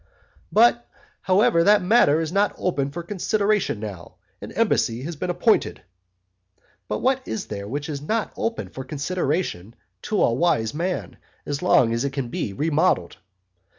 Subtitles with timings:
[0.51, 0.89] "But,
[1.21, 5.83] however, that matter is not open for consideration now, an embassy has been appointed."
[6.87, 9.75] But what is there which is not open for consideration
[10.09, 13.17] to a wise man, as long as it can be remodelled?